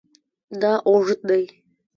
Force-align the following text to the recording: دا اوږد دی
دا 0.61 0.73
اوږد 0.89 1.19
دی 1.29 1.43